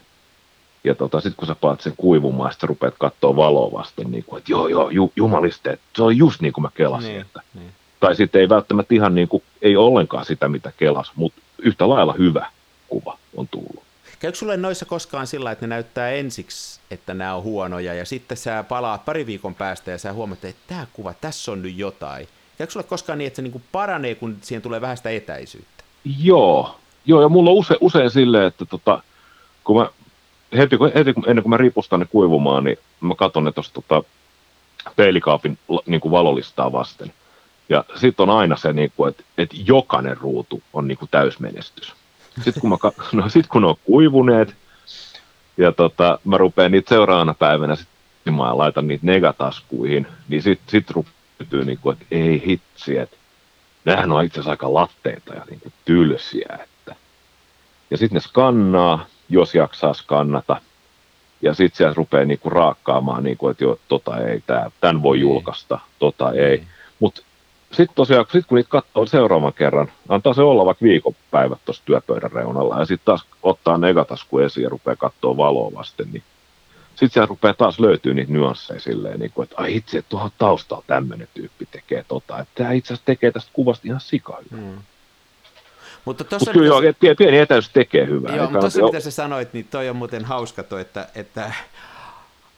Ja 0.85 0.95
tota, 0.95 1.21
sitten 1.21 1.37
kun 1.37 1.47
sä 1.47 1.55
paat 1.55 1.81
sen 1.81 1.95
kuivumaan, 1.97 2.53
sitten 2.53 2.69
rupeat 2.69 2.95
katsoa 2.99 3.37
valoa 3.37 3.73
vasten, 3.73 4.11
niin 4.11 4.25
kuin, 4.25 4.39
että 4.39 4.53
joo, 4.53 4.69
joo, 4.69 4.91
ju, 4.91 5.13
jumaliste, 5.17 5.71
että 5.71 5.87
se 5.97 6.03
on 6.03 6.17
just 6.17 6.41
niin 6.41 6.53
kuin 6.53 6.63
mä 6.63 6.71
kelasin. 6.75 7.09
Niin, 7.09 7.21
että, 7.21 7.41
niin 7.55 7.73
tai 8.01 8.17
sitten 8.17 8.41
ei 8.41 8.49
välttämättä 8.49 8.95
ihan 8.95 9.15
niin 9.15 9.29
kuin, 9.29 9.43
ei 9.63 9.77
ollenkaan 9.77 10.25
sitä, 10.25 10.49
mitä 10.49 10.73
kelas, 10.77 11.13
mutta 11.17 11.41
yhtä 11.59 11.89
lailla 11.89 12.13
hyvä 12.13 12.47
kuva 12.89 13.19
on 13.37 13.49
tullut. 13.49 13.83
Käykö 14.21 14.39
sulle 14.39 14.57
noissa 14.57 14.85
koskaan 14.85 15.27
sillä, 15.27 15.51
että 15.51 15.67
ne 15.67 15.69
näyttää 15.69 16.11
ensiksi, 16.11 16.81
että 16.91 17.15
nämä 17.15 17.35
on 17.35 17.43
huonoja, 17.43 17.95
ja 17.95 18.05
sitten 18.05 18.37
sä 18.37 18.65
palaat 18.69 19.05
pari 19.05 19.27
viikon 19.27 19.55
päästä 19.55 19.91
ja 19.91 19.99
sä 19.99 20.13
huomaat, 20.13 20.45
että 20.45 20.63
tämä 20.67 20.87
kuva, 20.93 21.15
tässä 21.21 21.53
on 21.53 21.63
nyt 21.63 21.77
jotain. 21.77 22.29
Käykö 22.59 22.73
sulle 22.73 22.87
koskaan 22.87 23.19
niin, 23.19 23.27
että 23.27 23.37
se 23.37 23.43
niin 23.43 23.63
paranee, 23.73 24.15
kun 24.15 24.37
siihen 24.41 24.63
tulee 24.63 24.81
vähän 24.81 24.97
sitä 24.97 25.11
etäisyyttä? 25.11 25.85
Joo, 26.23 26.81
Joo 27.07 27.23
ja 27.23 27.29
mulla 27.29 27.51
on 27.51 27.57
use, 27.57 27.77
usein 27.81 28.11
silleen, 28.11 28.45
että 28.45 28.65
tota, 28.67 29.03
kun 29.65 29.77
mä, 29.77 29.91
heti, 30.57 30.77
heti 30.95 31.15
ennen 31.27 31.43
kuin 31.43 31.51
mä 31.51 31.57
ripustan 31.57 32.01
ne 32.01 32.07
kuivumaan, 32.07 32.65
niin 32.65 32.79
mä 33.01 33.15
katson 33.15 33.45
ne 33.45 33.53
tuosta 33.53 33.75
tota, 33.75 34.03
peilikaapin 34.97 35.59
niin 35.87 36.01
kuin 36.01 36.13
valolistaa 36.13 36.73
vasten. 36.73 37.13
Ja 37.71 37.85
sitten 37.97 38.29
on 38.29 38.39
aina 38.39 38.57
se, 38.57 38.73
niin 38.73 38.93
kuin, 38.97 39.11
että, 39.11 39.25
että 39.39 39.57
jokainen 39.65 40.17
ruutu 40.17 40.63
on 40.73 40.89
niin 40.89 40.99
kuin 40.99 41.09
täysmenestys. 41.11 41.95
Sitten 42.45 42.61
kun, 42.61 42.71
mä, 42.71 42.77
no, 43.23 43.29
sit 43.29 43.47
kun 43.47 43.63
ne 43.63 43.69
on 43.69 43.77
kuivuneet, 43.85 44.55
ja 45.57 45.73
tota, 45.73 46.19
mä 46.25 46.39
rupean 46.39 46.73
niitä 46.73 46.89
seuraavana 46.89 47.35
päivänä 47.35 47.77
sitten 47.77 48.01
ja 48.27 48.59
laitan 48.59 48.89
niitä 48.89 49.07
negataskuihin, 49.07 50.07
niin 50.29 50.43
sitten 50.43 50.71
sit 50.71 50.91
rupeaa 50.91 51.65
niin 51.65 51.79
kuin, 51.83 51.93
että 51.93 52.07
ei 52.11 52.43
hitsi, 52.47 52.99
että 52.99 53.17
nämähän 53.85 54.13
on 54.13 54.25
itse 54.25 54.35
asiassa 54.35 54.51
aika 54.51 54.75
latteita 54.75 55.35
ja 55.35 55.45
niin 55.51 55.61
kuin 55.61 55.73
tylsiä. 55.85 56.59
Että. 56.63 56.97
Ja 57.91 57.97
sitten 57.97 58.15
ne 58.15 58.21
skannaa, 58.21 59.07
jos 59.29 59.55
jaksaa 59.55 59.95
skannata, 59.95 60.61
ja 61.43 61.55
sitten 61.55 61.77
sieltä 61.77 61.95
rupeaa 61.97 62.25
niinku 62.25 62.51
raakkaamaan, 62.51 63.23
niinku, 63.23 63.49
että 63.49 63.65
joo, 63.65 63.79
tota 63.89 64.19
ei, 64.19 64.43
tää, 64.47 64.71
tämän 64.81 65.03
voi 65.03 65.17
niin. 65.17 65.23
julkaista, 65.23 65.81
tota 65.99 66.33
ei. 66.33 66.57
Niin. 66.57 66.69
Mutta 67.01 67.23
sitten 67.71 67.95
tosiaan, 67.95 68.27
sit 68.33 68.47
kun 68.47 68.57
niitä 68.57 68.71
katsoo 68.71 69.07
seuraavan 69.07 69.53
kerran, 69.53 69.93
antaa 70.09 70.35
se 70.35 70.43
olla 70.43 70.65
vaikka 70.65 70.85
viikonpäivät 70.85 71.59
tuossa 71.65 71.83
työpöydän 71.85 72.33
reunalla, 72.33 72.79
ja 72.79 72.85
sitten 72.85 73.05
taas 73.05 73.25
ottaa 73.43 73.79
negatasku 73.79 74.39
esiin 74.39 74.65
ja 74.65 74.71
rupeaa 74.71 74.97
katsoa 74.97 75.37
valoa 75.37 75.75
vasten, 75.75 76.07
niin 76.13 76.23
sitten 76.91 77.11
siellä 77.11 77.27
rupeaa 77.27 77.55
taas 77.55 77.81
löytyä 77.81 78.15
niitä 78.15 78.33
nyansseja 78.33 78.81
silleen, 78.81 79.21
niin 79.21 79.31
kuin, 79.35 79.45
että 79.45 79.57
ai 79.59 79.77
itse, 79.77 79.99
että 79.99 80.09
tuohon 80.09 80.31
taustalla 80.39 80.85
tämmöinen 80.87 81.29
tyyppi 81.35 81.67
tekee 81.71 82.05
tota, 82.09 82.39
että 82.39 82.53
tämä 82.55 82.73
itse 82.73 82.95
asiassa 82.95 83.07
tekee 83.07 83.31
tästä 83.31 83.51
kuvasta 83.53 83.89
ihan 83.89 84.01
sika 84.01 84.39
Hmm. 84.51 84.79
Mutta 86.05 86.25
tuossa 86.25 86.51
Mut 86.51 86.53
kyllä 86.53 86.67
joo, 86.67 86.95
pieni, 87.01 87.15
pieni 87.15 87.39
etäisyys 87.39 87.73
tekee 87.73 88.07
hyvää. 88.07 88.37
Joo, 88.37 88.45
mutta 88.45 88.61
tuossa 88.61 88.85
mitä 88.85 89.01
sä 89.01 89.11
sanoit, 89.11 89.53
niin 89.53 89.69
toi 89.71 89.89
on 89.89 89.97
muuten 89.97 90.25
hauska 90.25 90.63
toi, 90.63 90.81
että, 90.81 91.09
että, 91.15 91.53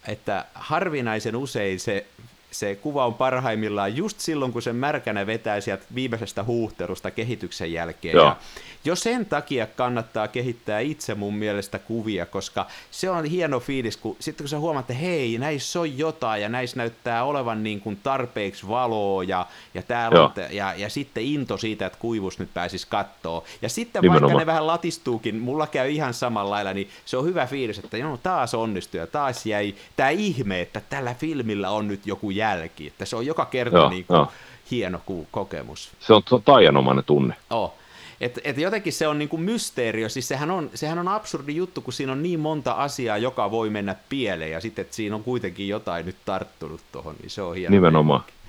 että 0.09 0.45
harvinaisen 0.55 1.37
usein 1.37 1.81
se 1.81 2.07
se 2.53 2.75
kuva 2.75 3.07
on 3.07 3.15
parhaimmillaan 3.15 3.97
just 3.97 4.21
silloin, 4.21 4.53
kun 4.53 4.63
se 4.63 4.73
märkänä 4.73 5.27
vetää 5.27 5.61
sieltä 5.61 5.85
viimeisestä 5.95 6.45
huuhtelusta 6.45 7.11
kehityksen 7.11 7.73
jälkeen. 7.73 8.17
Joo. 8.17 8.27
Ja 8.27 8.37
jo 8.85 8.97
sen 8.97 9.27
takia 9.27 9.67
kannattaa 9.67 10.29
kehittää 10.29 10.81
itse 10.81 11.15
mun 11.15 11.35
mielestä 11.35 11.79
kuvia, 11.79 12.27
koska 12.27 12.67
se 12.91 13.11
on 13.11 13.25
hieno 13.25 13.61
fiilis, 13.61 13.97
kun 13.97 14.17
sitten 14.21 14.45
kun 14.45 14.49
sä 14.49 14.59
huomaat, 14.59 14.83
että 14.91 15.01
hei, 15.01 15.39
näissä 15.39 15.81
on 15.81 15.99
jotain 15.99 16.43
ja 16.43 16.49
näissä 16.49 16.77
näyttää 16.77 17.25
olevan 17.25 17.63
niin 17.63 17.81
kuin 17.81 17.99
tarpeeksi 18.03 18.69
valoa 18.69 19.25
ja, 19.25 19.47
ja, 19.75 19.83
täällä 19.83 20.25
on, 20.25 20.33
ja, 20.51 20.75
ja 20.75 20.91
sitten 20.91 21.23
into 21.23 21.57
siitä, 21.57 21.87
että 21.87 21.99
kuivus 21.99 22.39
nyt 22.39 22.55
pääsisi 22.55 22.87
kattoo. 22.91 23.45
Ja 23.63 23.69
sitten 23.69 24.03
Nimenomaan. 24.03 24.23
vaikka 24.23 24.39
ne 24.39 24.47
vähän 24.47 24.67
latistuukin, 24.67 25.39
mulla 25.39 25.67
käy 25.67 25.91
ihan 25.91 26.15
samalla 26.15 26.51
lailla, 26.51 26.73
niin 26.73 26.89
se 27.05 27.17
on 27.17 27.25
hyvä 27.25 27.47
fiilis, 27.47 27.79
että 27.79 27.97
joo, 27.97 28.17
taas 28.17 28.55
onnistui 28.55 29.01
ja 29.01 29.07
taas 29.07 29.47
jäi 29.47 29.75
tämä 29.97 30.09
ihme, 30.11 30.61
että 30.61 30.81
tällä 30.91 31.15
filmillä 31.15 31.71
on 31.71 31.89
nyt 31.89 32.07
joku 32.07 32.31
jälki, 32.43 32.87
että 32.87 33.05
se 33.05 33.17
on 33.17 33.27
joka 33.27 33.45
kerta 33.45 33.77
joo, 33.77 33.91
niin 33.91 34.05
kuin 34.05 34.27
hieno 34.71 35.01
kokemus. 35.31 35.91
Se 36.01 36.13
on, 36.15 36.23
taianomainen 36.45 37.05
tunne. 37.05 37.35
Oh. 37.51 37.75
Et, 38.21 38.39
et 38.45 38.59
jotenkin 38.59 38.93
se 38.93 39.09
on 39.09 39.19
niinku 39.19 39.37
mysteerio, 39.37 40.09
siis 40.09 40.29
sehän 40.29 40.51
on, 40.51 40.71
sehän 40.75 40.99
on 40.99 41.09
absurdi 41.09 41.57
juttu, 41.57 41.81
kun 41.81 41.93
siinä 41.93 42.13
on 42.13 42.23
niin 42.23 42.41
monta 42.41 42.73
asiaa, 42.73 43.19
joka 43.19 43.51
voi 43.51 43.71
mennä 43.71 43.97
pieleen, 44.09 44.51
ja 44.51 44.61
sitten, 44.61 44.83
että 44.83 44.97
siinä 44.97 45.17
on 45.17 45.23
kuitenkin 45.23 45.69
jotain 45.69 46.07
nyt 46.07 46.17
tarttunut 46.25 46.81
tuohon, 46.93 47.15
niin 47.21 47.31
se 47.31 47.43
on 47.43 47.57
hieno. 47.57 47.71
Nimenomaan. 47.71 48.21
Meininki. 48.21 48.43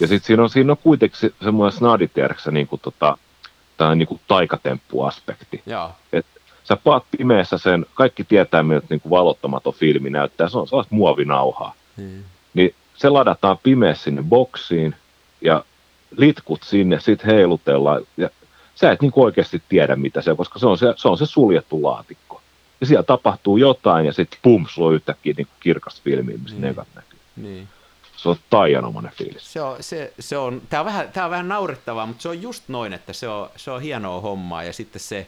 Ja 0.00 0.06
sitten 0.06 0.26
siinä 0.26 0.42
on, 0.42 0.50
siinä 0.50 0.72
on 0.72 0.78
kuitenkin 0.82 1.20
se, 1.20 1.30
semmoinen 1.44 1.78
snaditerksä 1.78 2.50
niin 2.50 2.66
kuin 2.66 2.80
tota, 2.80 3.18
tämä 3.76 3.94
niin 3.94 4.08
kuin 4.08 4.20
taikatemppuaspekti. 4.28 5.62
Et 6.12 6.26
sä 6.64 6.76
paat 6.76 7.04
pimeässä 7.18 7.58
sen, 7.58 7.86
kaikki 7.94 8.24
tietää, 8.24 8.62
miltä 8.62 8.86
niin 8.90 9.00
kuin 9.00 9.10
valottamaton 9.10 9.74
filmi 9.74 10.10
näyttää, 10.10 10.48
se 10.48 10.58
on 10.58 10.68
sellaista 10.68 10.94
muovinauhaa. 10.94 11.74
Hmm. 11.96 12.24
Niin 12.54 12.74
se 13.02 13.08
ladataan 13.08 13.58
pimeässä 13.62 14.04
sinne 14.04 14.22
boksiin, 14.22 14.94
ja 15.40 15.64
litkut 16.16 16.62
sinne, 16.62 17.00
sitten 17.00 17.34
heilutellaan, 17.34 18.06
ja 18.16 18.30
sä 18.74 18.92
et 18.92 19.02
niin 19.02 19.12
oikeasti 19.16 19.62
tiedä, 19.68 19.96
mitä 19.96 20.22
se 20.22 20.30
on, 20.30 20.36
koska 20.36 20.58
se 20.58 20.66
on 20.66 20.78
se, 20.78 20.86
se, 20.96 21.08
on 21.08 21.18
se 21.18 21.26
suljettu 21.26 21.82
laatikko. 21.82 22.40
Ja 22.80 22.86
siellä 22.86 23.02
tapahtuu 23.02 23.56
jotain, 23.56 24.06
ja 24.06 24.12
sitten 24.12 24.38
pum, 24.42 24.66
sulla 24.68 24.88
on 24.88 24.94
yhtäkkiä 24.94 25.34
niin 25.36 25.46
kirkas 25.60 26.02
filmi, 26.02 26.32
missä 26.32 26.56
niin. 26.56 26.60
nekat 26.60 26.88
näkyy. 26.94 27.18
Niin. 27.36 27.68
Se 28.16 28.28
on 28.28 28.36
taianomainen 28.50 29.12
fiilis. 29.12 29.52
Se 29.52 29.62
on, 29.62 29.76
se, 29.80 30.12
se 30.20 30.36
on, 30.36 30.62
tää 30.70 30.80
on, 30.80 30.86
vähän, 30.86 31.12
tää 31.12 31.24
on 31.24 31.30
vähän 31.30 31.48
naurettavaa, 31.48 32.06
mutta 32.06 32.22
se 32.22 32.28
on 32.28 32.42
just 32.42 32.64
noin, 32.68 32.92
että 32.92 33.12
se 33.12 33.28
on, 33.28 33.50
se 33.56 33.70
on 33.70 33.82
hienoa 33.82 34.20
hommaa, 34.20 34.64
ja 34.64 34.72
sitten 34.72 35.00
se, 35.00 35.26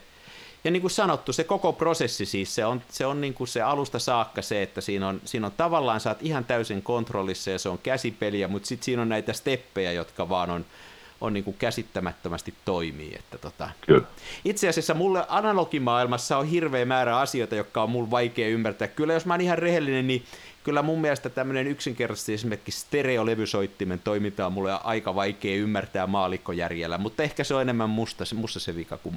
ja 0.65 0.71
niin 0.71 0.81
kuin 0.81 0.91
sanottu, 0.91 1.33
se 1.33 1.43
koko 1.43 1.73
prosessi 1.73 2.25
siis, 2.25 2.55
se 2.55 2.65
on, 2.65 2.81
se 2.89 3.05
on 3.05 3.21
niin 3.21 3.33
kuin 3.33 3.47
se 3.47 3.61
alusta 3.61 3.99
saakka 3.99 4.41
se, 4.41 4.61
että 4.61 4.81
siinä 4.81 5.07
on, 5.07 5.21
siinä 5.25 5.47
on 5.47 5.53
tavallaan, 5.57 5.99
saat 5.99 6.17
ihan 6.21 6.45
täysin 6.45 6.81
kontrollissa 6.81 7.51
ja 7.51 7.59
se 7.59 7.69
on 7.69 7.77
käsipeliä, 7.77 8.47
mutta 8.47 8.67
sitten 8.67 8.85
siinä 8.85 9.01
on 9.01 9.09
näitä 9.09 9.33
steppejä, 9.33 9.91
jotka 9.91 10.29
vaan 10.29 10.49
on, 10.49 10.65
on 11.21 11.33
niin 11.33 11.43
kuin 11.43 11.57
käsittämättömästi 11.59 12.53
toimii. 12.65 13.15
Että 13.15 13.37
tota. 13.37 13.69
Kyllä. 13.85 14.05
Itse 14.45 14.69
asiassa 14.69 14.93
mulle 14.93 15.25
analogimaailmassa 15.27 16.37
on 16.37 16.45
hirveä 16.45 16.85
määrä 16.85 17.19
asioita, 17.19 17.55
jotka 17.55 17.83
on 17.83 17.89
mulle 17.89 18.11
vaikea 18.11 18.47
ymmärtää. 18.47 18.87
Kyllä 18.87 19.13
jos 19.13 19.25
mä 19.25 19.33
oon 19.33 19.41
ihan 19.41 19.57
rehellinen, 19.57 20.07
niin 20.07 20.25
kyllä 20.63 20.81
mun 20.81 21.01
mielestä 21.01 21.29
tämmöinen 21.29 21.67
yksinkertaisesti 21.67 22.33
esimerkiksi 22.33 22.81
stereolevysoittimen 22.81 23.99
toiminta 23.99 24.45
on 24.45 24.53
mulle 24.53 24.79
aika 24.83 25.15
vaikea 25.15 25.57
ymmärtää 25.57 26.07
maalikkojärjellä, 26.07 26.97
mutta 26.97 27.23
ehkä 27.23 27.43
se 27.43 27.55
on 27.55 27.61
enemmän 27.61 27.89
musta, 27.89 28.23
musta 28.35 28.59
se 28.59 28.75
vika 28.75 28.97
kuin... 28.97 29.15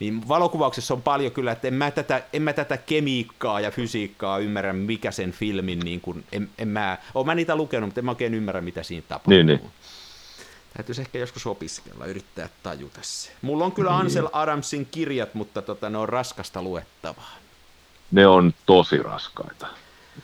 Niin 0.00 0.28
valokuvauksessa 0.28 0.94
on 0.94 1.02
paljon 1.02 1.32
kyllä, 1.32 1.52
että 1.52 1.68
en 1.68 1.74
mä 1.74 1.90
tätä, 1.90 2.22
en 2.32 2.42
mä 2.42 2.52
tätä 2.52 2.76
kemiikkaa 2.76 3.60
ja 3.60 3.70
fysiikkaa 3.70 4.38
ymmärrä, 4.38 4.72
mikä 4.72 5.10
sen 5.10 5.32
filmin, 5.32 5.80
niin 5.80 6.00
kuin, 6.00 6.24
en, 6.32 6.48
en 6.58 6.68
mä, 6.68 6.98
oon 7.14 7.26
mä 7.26 7.34
niitä 7.34 7.56
lukenut, 7.56 7.86
mutta 7.86 8.00
en 8.00 8.04
mä 8.04 8.10
oikein 8.10 8.34
ymmärrä, 8.34 8.60
mitä 8.60 8.82
siinä 8.82 9.04
tapahtuu. 9.08 9.30
Niin, 9.30 9.46
niin. 9.46 9.60
Täytyisi 10.76 11.00
ehkä 11.00 11.18
joskus 11.18 11.46
opiskella, 11.46 12.06
yrittää 12.06 12.48
tajuta 12.62 13.00
se. 13.02 13.32
Mulla 13.42 13.64
on 13.64 13.72
kyllä 13.72 13.90
niin. 13.90 14.00
Ansel 14.00 14.28
Adamsin 14.32 14.86
kirjat, 14.90 15.34
mutta 15.34 15.62
tota, 15.62 15.90
ne 15.90 15.98
on 15.98 16.08
raskasta 16.08 16.62
luettavaa. 16.62 17.36
Ne 18.10 18.26
on 18.26 18.54
tosi 18.66 18.98
raskaita. 18.98 19.66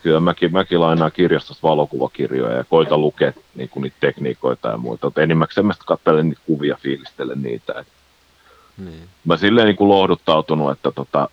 Kyllä 0.03 0.21
mäkin, 0.21 0.53
mäkin 0.53 0.81
lainaan 0.81 1.13
kirjastosta 1.13 1.69
valokuvakirjoja 1.69 2.57
ja 2.57 2.65
koitan 2.65 3.01
lukea 3.01 3.33
niin 3.55 3.69
kuin 3.69 3.83
niitä 3.83 3.97
tekniikoita 4.01 4.69
ja 4.69 4.77
muita. 4.77 5.07
Mutta 5.07 5.23
enimmäkseen 5.23 5.67
mä 5.67 5.75
katselen 5.87 6.29
niitä 6.29 6.43
kuvia, 6.47 6.79
fiilistelen 6.83 7.43
niitä. 7.43 7.73
Et 7.81 7.87
niin. 8.79 9.09
Mä 9.25 9.37
silleen 9.37 9.67
niin 9.67 9.77
kuin 9.77 9.89
lohduttautunut, 9.89 10.73
että 10.73 10.91
tota, 10.91 11.29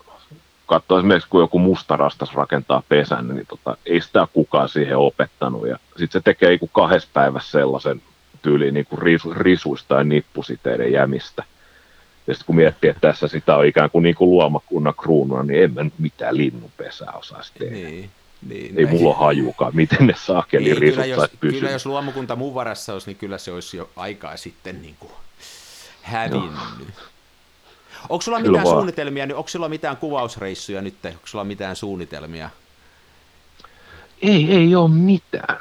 katsoa 0.65 0.99
esimerkiksi, 0.99 1.29
kun 1.29 1.41
joku 1.41 1.59
mustarastas 1.59 2.33
rakentaa 2.33 2.83
pesän, 2.89 3.27
niin 3.27 3.47
tota, 3.47 3.77
ei 3.85 4.01
sitä 4.01 4.27
kukaan 4.33 4.69
siihen 4.69 4.97
opettanut. 4.97 5.67
Ja 5.67 5.79
sitten 5.87 6.21
se 6.21 6.23
tekee 6.23 6.49
niin 6.49 6.69
kahdessa 6.73 7.09
päivässä 7.13 7.51
sellaisen 7.51 8.01
tyyliin 8.41 8.73
niin 8.73 8.85
kuin 8.85 9.01
risu, 9.01 9.33
risuista 9.33 9.95
ja 9.95 10.03
nippusiteiden 10.03 10.91
jämistä. 10.91 11.43
Ja 12.27 12.33
sitten 12.33 12.45
kun 12.45 12.55
miettii, 12.55 12.89
että 12.89 13.07
tässä 13.07 13.27
sitä 13.27 13.55
on 13.55 13.65
ikään 13.65 13.89
kuin, 13.89 14.03
niin 14.03 14.15
kuin 14.15 14.29
luomakunnan 14.29 14.93
kruununa, 14.97 15.43
niin 15.43 15.63
en 15.63 15.73
mä 15.73 15.83
nyt 15.83 15.99
mitään 15.99 16.37
linnunpesää 16.37 17.11
osaisi 17.11 17.51
tehdä. 17.59 17.75
Niin. 17.75 18.09
Niin, 18.47 18.77
ei 18.77 18.85
näin. 18.85 18.97
mulla 18.97 19.09
ole 19.09 19.25
hajukaan, 19.25 19.75
miten 19.75 20.07
ne 20.07 20.13
saakeli 20.17 20.63
niin, 20.63 20.77
risut 20.77 21.03
kyllä, 21.03 21.15
jos, 21.15 21.29
kyllä 21.39 21.71
jos 21.71 21.85
luomukunta 21.85 22.35
mun 22.35 22.53
varassa 22.53 22.93
olisi, 22.93 23.07
niin 23.07 23.17
kyllä 23.17 23.37
se 23.37 23.51
olisi 23.51 23.77
jo 23.77 23.89
aikaa 23.95 24.37
sitten 24.37 24.81
niin 24.81 24.95
kuin 24.99 25.11
hävinnyt. 26.01 26.51
No. 26.51 26.85
Onko 28.09 28.21
sulla 28.21 28.37
kyllä 28.37 28.51
mitään 28.51 28.65
vaan. 28.65 28.75
suunnitelmia, 28.75 29.27
onko 29.35 29.47
sulla 29.47 29.69
mitään 29.69 29.97
kuvausreissuja 29.97 30.81
nyt, 30.81 30.95
onko 31.05 31.19
sulla 31.25 31.43
mitään 31.43 31.75
suunnitelmia? 31.75 32.49
Ei, 34.21 34.51
ei 34.51 34.75
ole 34.75 34.89
mitään 34.89 35.59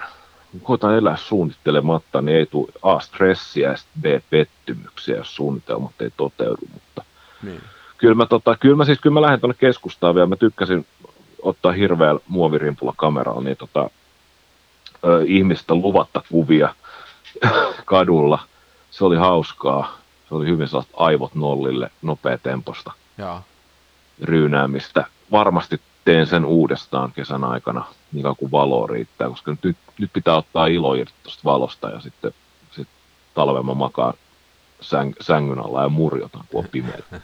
koitan 0.62 0.94
elää 0.94 1.16
suunnittelematta, 1.16 2.22
niin 2.22 2.38
ei 2.38 2.46
tule 2.46 2.72
A 2.82 3.00
stressiä 3.00 3.68
ja 3.68 3.76
B 4.00 4.04
pettymyksiä, 4.30 5.16
jos 5.16 5.34
suunnitelmat 5.34 6.00
ei 6.00 6.10
toteudu, 6.16 6.62
mutta 6.72 7.04
niin. 7.42 7.60
kyllä, 7.98 8.14
mä, 8.14 8.26
tota, 8.26 8.56
kyllä 8.56 8.76
mä 8.76 8.84
siis 8.84 9.00
kyllä 9.00 9.14
mä 9.14 9.22
lähden 9.22 9.40
tuonne 9.40 9.56
keskustaan 9.60 10.14
vielä, 10.14 10.26
mä 10.26 10.36
tykkäsin 10.36 10.86
ottaa 11.42 11.72
hirveällä 11.72 12.20
muovirimpulla 12.28 12.94
kameralla 12.96 13.40
niin 13.40 13.56
tota, 13.56 13.90
ihmistä 15.26 15.74
luvatta 15.74 16.22
kuvia 16.30 16.74
kadulla. 17.84 18.38
Se 18.90 19.04
oli 19.04 19.16
hauskaa. 19.16 19.97
Se 20.28 20.34
oli 20.34 20.46
hyvin 20.46 20.68
sellaista 20.68 20.96
aivot 20.96 21.34
nollille, 21.34 21.90
nopea 22.02 22.38
temposta 22.38 22.92
ja. 23.18 23.42
ryynäämistä. 24.22 25.04
Varmasti 25.30 25.80
teen 26.04 26.26
sen 26.26 26.44
uudestaan 26.44 27.12
kesän 27.12 27.44
aikana, 27.44 27.84
niin 28.12 28.22
kauan 28.22 28.36
kuin 28.36 28.50
valoa 28.50 28.86
riittää, 28.86 29.28
koska 29.28 29.56
nyt, 29.62 29.76
nyt 29.98 30.12
pitää 30.12 30.36
ottaa 30.36 30.66
ilo 30.66 30.94
irti 30.94 31.14
tuosta 31.22 31.44
valosta 31.44 31.90
ja 31.90 32.00
sitten 32.00 32.32
sit 32.70 32.88
talven 33.34 33.66
mä 33.66 33.74
makaan 33.74 34.14
säng, 34.80 35.12
sängyn 35.20 35.58
alla 35.58 35.82
ja 35.82 35.88
murjotan, 35.88 36.44
kun 36.48 36.64
on 36.64 36.70
pimeä. 36.70 36.98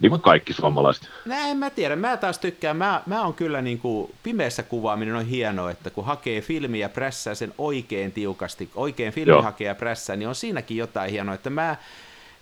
Niin 0.00 0.10
kuin 0.10 0.22
kaikki 0.22 0.52
suomalaiset. 0.52 1.08
Näin 1.24 1.56
mä 1.56 1.70
tiedä. 1.70 1.96
Mä 1.96 2.16
taas 2.16 2.38
tykkään. 2.38 2.76
Mä, 2.76 3.02
mä 3.06 3.22
on 3.22 3.34
kyllä 3.34 3.62
niin 3.62 3.78
kuin, 3.78 4.14
pimeässä 4.22 4.62
kuvaaminen 4.62 5.14
on 5.14 5.26
hienoa, 5.26 5.70
että 5.70 5.90
kun 5.90 6.04
hakee 6.04 6.40
filmiä 6.40 6.84
ja 6.84 6.88
prässää 6.88 7.34
sen 7.34 7.54
oikein 7.58 8.12
tiukasti, 8.12 8.70
oikein 8.74 9.12
filmi 9.12 9.30
Joo. 9.30 9.42
hakee 9.42 9.66
ja 9.66 9.74
prässää, 9.74 10.16
niin 10.16 10.28
on 10.28 10.34
siinäkin 10.34 10.76
jotain 10.76 11.10
hienoa. 11.10 11.34
Että 11.34 11.50
mä, 11.50 11.76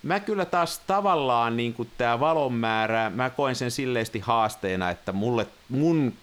mä 0.03 0.19
kyllä 0.19 0.45
taas 0.45 0.79
tavallaan 0.87 1.57
niin 1.57 1.73
kuin 1.73 1.89
tämä 1.97 2.19
valon 2.19 2.53
määrä, 2.53 3.09
mä 3.09 3.29
koen 3.29 3.55
sen 3.55 3.71
silleesti 3.71 4.19
haasteena, 4.19 4.89
että 4.89 5.11
mulle, 5.11 5.47
mun 5.69 6.13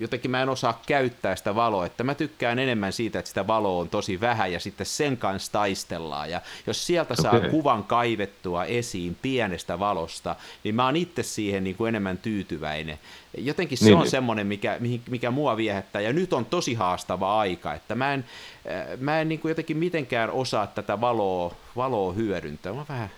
jotenkin 0.00 0.30
mä 0.30 0.42
en 0.42 0.48
osaa 0.48 0.82
käyttää 0.86 1.36
sitä 1.36 1.54
valoa, 1.54 1.86
että 1.86 2.04
mä 2.04 2.14
tykkään 2.14 2.58
enemmän 2.58 2.92
siitä, 2.92 3.18
että 3.18 3.28
sitä 3.28 3.46
valoa 3.46 3.80
on 3.80 3.88
tosi 3.88 4.20
vähän 4.20 4.52
ja 4.52 4.60
sitten 4.60 4.86
sen 4.86 5.16
kanssa 5.16 5.52
taistellaan. 5.52 6.30
Ja 6.30 6.40
jos 6.66 6.86
sieltä 6.86 7.14
okay. 7.18 7.40
saa 7.40 7.50
kuvan 7.50 7.84
kaivettua 7.84 8.64
esiin 8.64 9.16
pienestä 9.22 9.78
valosta, 9.78 10.36
niin 10.64 10.74
mä 10.74 10.84
oon 10.84 10.96
itse 10.96 11.22
siihen 11.22 11.64
niin 11.64 11.76
kuin 11.76 11.88
enemmän 11.88 12.18
tyytyväinen. 12.18 12.98
Jotenkin 13.38 13.78
se 13.78 13.84
niin, 13.84 13.94
on 13.96 14.02
niin. 14.02 14.10
semmoinen, 14.10 14.46
mikä, 14.46 14.78
mikä 15.10 15.30
mua 15.30 15.56
viehättää 15.56 16.02
ja 16.02 16.12
nyt 16.12 16.32
on 16.32 16.44
tosi 16.44 16.74
haastava 16.74 17.40
aika, 17.40 17.74
että 17.74 17.94
mä 17.94 18.14
en, 18.14 18.24
äh, 18.70 18.98
mä 18.98 19.20
en 19.20 19.28
niin 19.28 19.40
kuin 19.40 19.50
jotenkin 19.50 19.76
mitenkään 19.76 20.30
osaa 20.30 20.66
tätä 20.66 21.00
valoa, 21.00 21.54
valoa 21.76 22.12
hyödyntää. 22.12 22.72
Mä 22.72 22.84
vähän, 22.88 23.10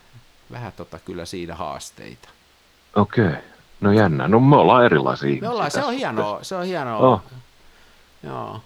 vähän 0.50 0.72
tota 0.76 0.98
kyllä 0.98 1.24
siinä 1.24 1.54
haasteita. 1.54 2.28
Okei. 2.96 3.26
Okay. 3.26 3.49
No 3.80 3.92
jännä. 3.92 4.28
No 4.28 4.40
me 4.40 4.56
ollaan 4.56 4.84
erilaisia 4.84 5.28
ihmisiä. 5.28 5.48
Me 5.48 5.52
ollaan, 5.52 5.70
se 5.70 5.82
on 5.82 5.94
hienoa. 5.94 6.38
Se 6.42 6.54
on 6.54 6.64
hienoa. 6.64 6.96
Oh. 6.96 7.22
Joo. 8.22 8.60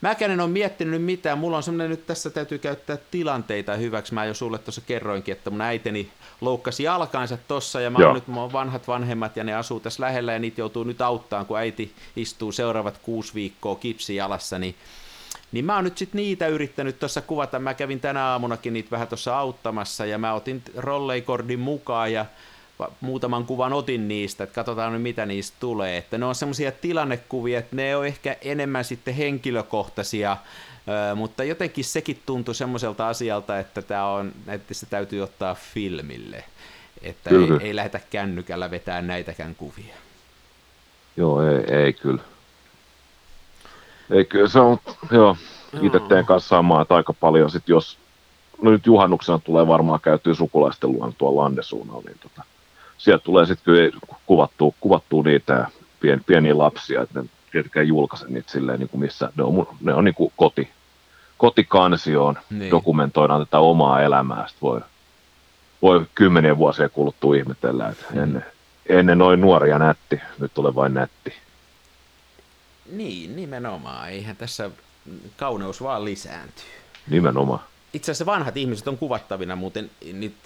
Mäkään 0.00 0.30
en 0.30 0.40
ole 0.40 0.50
miettinyt 0.50 1.02
mitään. 1.02 1.38
Mulla 1.38 1.56
on 1.56 1.62
semmoinen, 1.62 1.90
nyt 1.90 2.06
tässä 2.06 2.30
täytyy 2.30 2.58
käyttää 2.58 2.98
tilanteita 3.10 3.74
hyväksi. 3.74 4.14
Mä 4.14 4.24
jo 4.24 4.34
sulle 4.34 4.58
tuossa 4.58 4.80
kerroinkin, 4.80 5.32
että 5.32 5.50
mun 5.50 5.60
äiteni 5.60 6.10
loukkasi 6.40 6.82
jalkaansa 6.82 7.38
tossa 7.48 7.80
ja 7.80 7.90
mä 7.90 7.98
oon 7.98 8.14
nyt 8.14 8.28
mun 8.28 8.52
vanhat 8.52 8.88
vanhemmat 8.88 9.36
ja 9.36 9.44
ne 9.44 9.54
asuu 9.54 9.80
tässä 9.80 10.02
lähellä 10.02 10.32
ja 10.32 10.38
niitä 10.38 10.60
joutuu 10.60 10.84
nyt 10.84 11.00
auttaan, 11.00 11.46
kun 11.46 11.58
äiti 11.58 11.94
istuu 12.16 12.52
seuraavat 12.52 12.98
kuusi 13.02 13.34
viikkoa 13.34 13.76
kipsi 13.76 14.16
jalassa, 14.16 14.58
niin 14.58 14.74
niin 15.52 15.64
mä 15.64 15.74
oon 15.74 15.84
nyt 15.84 15.98
sitten 15.98 16.18
niitä 16.18 16.46
yrittänyt 16.46 16.98
tuossa 16.98 17.20
kuvata. 17.20 17.58
Mä 17.58 17.74
kävin 17.74 18.00
tänä 18.00 18.26
aamunakin 18.26 18.72
niitä 18.72 18.90
vähän 18.90 19.08
tuossa 19.08 19.38
auttamassa 19.38 20.06
ja 20.06 20.18
mä 20.18 20.34
otin 20.34 20.62
rolleikordin 20.76 21.60
mukaan 21.60 22.12
ja 22.12 22.26
muutaman 23.00 23.44
kuvan 23.46 23.72
otin 23.72 24.08
niistä, 24.08 24.44
että 24.44 24.54
katsotaan 24.54 24.92
nyt 24.92 25.02
mitä 25.02 25.26
niistä 25.26 25.56
tulee. 25.60 25.96
Että 25.96 26.18
ne 26.18 26.24
on 26.24 26.34
semmoisia 26.34 26.72
tilannekuvia, 26.72 27.58
että 27.58 27.76
ne 27.76 27.96
on 27.96 28.06
ehkä 28.06 28.36
enemmän 28.42 28.84
sitten 28.84 29.14
henkilökohtaisia, 29.14 30.36
mutta 31.14 31.44
jotenkin 31.44 31.84
sekin 31.84 32.22
tuntui 32.26 32.54
semmoiselta 32.54 33.08
asialta, 33.08 33.58
että, 33.58 33.82
tämä 33.82 34.06
on, 34.06 34.32
että 34.48 34.74
se 34.74 34.86
täytyy 34.86 35.22
ottaa 35.22 35.54
filmille. 35.54 36.44
Että 37.02 37.30
ei, 37.30 37.36
ei 37.60 37.76
lähdetä 37.76 38.00
kännykällä 38.10 38.70
vetää 38.70 39.02
näitäkään 39.02 39.54
kuvia. 39.54 39.94
Joo, 41.16 41.42
ei, 41.42 41.74
ei 41.74 41.92
kyllä. 41.92 42.22
Ei 44.10 44.24
kyllä, 44.24 44.48
se 44.48 44.60
on, 44.60 44.78
joo, 45.10 45.36
itse 45.82 46.00
teen 46.00 46.26
kanssa 46.26 46.48
samaa, 46.48 46.82
että 46.82 46.94
aika 46.94 47.12
paljon 47.12 47.50
sit 47.50 47.68
jos, 47.68 47.98
no 48.62 48.70
nyt 48.70 48.86
juhannuksena 48.86 49.38
tulee 49.38 49.66
varmaan 49.66 50.00
käytyy 50.00 50.34
sukulaisten 50.34 50.92
luona 50.92 51.12
tuolla 51.18 51.42
Landesuunnalla, 51.42 52.02
niin 52.06 52.18
tota, 52.18 52.44
sieltä 53.04 53.24
tulee 53.24 53.46
sitten 53.46 53.64
kyllä 53.64 53.90
kuvattua, 54.26 54.72
kuvattua 54.80 55.22
niitä 55.22 55.68
pien, 56.00 56.24
pieniä 56.24 56.58
lapsia, 56.58 57.02
että 57.02 57.20
ne 57.20 57.28
tietenkään 57.52 57.88
julkaise 57.88 58.26
niitä 58.28 58.52
silleen, 58.52 58.78
niin 58.78 58.88
kuin 58.88 59.00
missä 59.00 59.32
ne 59.36 59.44
on, 59.44 59.66
ne 59.80 59.94
on 59.94 60.04
niin 60.04 60.14
kuin 60.14 60.32
koti, 60.36 60.70
kotikansioon, 61.38 62.38
niin. 62.50 62.70
dokumentoidaan 62.70 63.46
tätä 63.46 63.58
omaa 63.58 64.02
elämää, 64.02 64.46
sitten 64.48 64.62
voi, 64.62 64.80
voi 65.82 66.06
kymmeniä 66.14 66.58
vuosia 66.58 66.88
kuluttua 66.88 67.36
ihmetellä, 67.36 67.88
että 67.88 68.04
mm. 68.10 68.22
ennen, 68.22 68.44
ennen 68.86 69.18
noin 69.18 69.40
nuoria 69.40 69.78
nätti, 69.78 70.20
nyt 70.38 70.54
tulee 70.54 70.74
vain 70.74 70.94
nätti. 70.94 71.34
Niin, 72.92 73.36
nimenomaan. 73.36 74.10
Eihän 74.10 74.36
tässä 74.36 74.70
kauneus 75.36 75.82
vaan 75.82 76.04
lisääntyy. 76.04 76.64
Nimenomaan 77.10 77.60
itse 77.94 78.12
asiassa 78.12 78.26
vanhat 78.26 78.56
ihmiset 78.56 78.88
on 78.88 78.98
kuvattavina, 78.98 79.56
muuten 79.56 79.90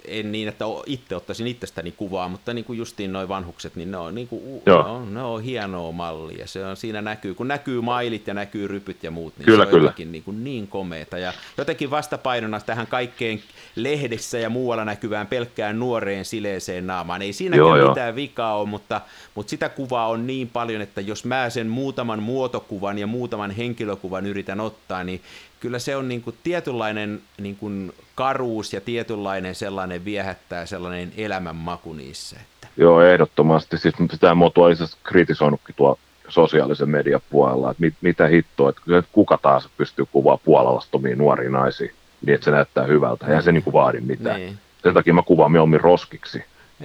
en 0.05 0.31
niin, 0.31 0.47
että 0.47 0.65
itse 0.85 1.15
ottaisin 1.15 1.47
itsestäni 1.47 1.91
kuvaa, 1.91 2.27
mutta 2.27 2.53
niin 2.53 2.65
kuin 2.65 2.79
justiin 2.79 3.13
noin 3.13 3.29
vanhukset, 3.29 3.75
niin 3.75 3.91
ne 3.91 3.97
on, 3.97 4.15
niin 4.15 4.27
kuin, 4.27 4.61
ne 4.65 4.73
on, 4.73 5.13
ne 5.13 5.21
on 5.21 5.43
hienoa 5.43 5.91
mallia. 5.91 6.47
Se 6.47 6.65
on, 6.65 6.77
siinä 6.77 7.01
näkyy, 7.01 7.35
kun 7.35 7.47
näkyy 7.47 7.81
mailit 7.81 8.27
ja 8.27 8.33
näkyy 8.33 8.67
rypyt 8.67 9.03
ja 9.03 9.11
muut, 9.11 9.33
niin 9.37 9.45
kyllä, 9.45 9.65
se 9.65 9.75
on 9.75 9.79
kyllä. 9.79 9.93
niin, 10.11 10.23
kuin 10.23 10.43
niin 10.43 10.67
komeeta. 10.67 11.17
Ja 11.17 11.33
jotenkin 11.57 11.91
vastapainona 11.91 12.59
tähän 12.59 12.87
kaikkeen 12.87 13.41
lehdessä 13.75 14.39
ja 14.39 14.49
muualla 14.49 14.85
näkyvään 14.85 15.27
pelkkään 15.27 15.79
nuoreen 15.79 16.25
sileeseen 16.25 16.87
naamaan. 16.87 17.21
Ei 17.21 17.33
siinä 17.33 17.57
mitään 17.89 18.15
vikaa 18.15 18.57
ole, 18.57 18.69
mutta, 18.69 19.01
mutta 19.35 19.49
sitä 19.49 19.69
kuvaa 19.69 20.07
on 20.07 20.27
niin 20.27 20.49
paljon, 20.49 20.81
että 20.81 21.01
jos 21.01 21.25
mä 21.25 21.49
sen 21.49 21.67
muutaman 21.67 22.23
muotokuvan 22.23 22.97
ja 22.97 23.07
muutaman 23.07 23.51
henkilökuvan 23.51 24.25
yritän 24.25 24.59
ottaa, 24.59 25.03
niin 25.03 25.21
kyllä 25.59 25.79
se 25.79 25.95
on 25.95 26.07
niin 26.07 26.21
kuin 26.21 26.35
tietynlainen 26.43 27.21
niin 27.37 27.55
kuin 27.55 27.93
karuus 28.15 28.73
ja 28.73 28.81
tietynlainen 28.81 29.55
sellainen 29.55 30.05
viehättää 30.05 30.65
sellainen 30.65 31.13
elämänmaku 31.17 31.93
niissä. 31.93 32.35
Että. 32.39 32.67
Joo, 32.77 33.01
ehdottomasti. 33.01 33.77
Siis 33.77 33.95
sitä 34.11 34.35
muotoa 34.35 34.69
itse 34.69 34.85
kritisoinutkin 35.03 35.75
tuo 35.75 35.99
sosiaalisen 36.27 36.89
median 36.89 37.21
puolella, 37.29 37.71
että 37.71 37.81
mit, 37.81 37.93
mitä 38.01 38.27
hittoa, 38.27 38.69
että 38.69 39.09
kuka 39.11 39.37
taas 39.41 39.69
pystyy 39.77 40.05
kuvaa 40.11 40.37
puolalastomia 40.37 41.15
nuoria 41.15 41.49
naisia 41.49 41.93
niin, 42.25 42.35
että 42.35 42.45
se 42.45 42.51
näyttää 42.51 42.83
hyvältä. 42.83 43.27
Eihän 43.27 43.43
se 43.43 43.51
niin 43.51 43.63
kuin 43.63 43.73
vaadi 43.73 44.01
mitään. 44.01 44.39
Niin. 44.39 44.57
Sen 44.83 44.93
takia 44.93 45.13
mä 45.13 45.21
kuvaan 45.21 45.51
mieluummin 45.51 45.81
roskiksi. 45.81 46.43